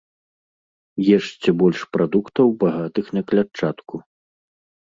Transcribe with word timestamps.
Ешце 1.17 1.49
больш 1.59 1.79
прадуктаў, 1.97 2.45
багатых 2.65 3.05
на 3.19 3.27
клятчатку. 3.33 3.95